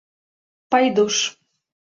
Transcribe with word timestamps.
Пайдуш. 0.71 1.15